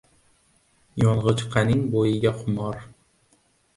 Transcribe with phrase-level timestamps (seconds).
[1.03, 2.85] Yo‘ng‘ichqaning bo‘yiga xumor